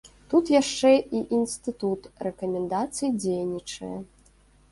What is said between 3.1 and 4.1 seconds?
дзейнічае.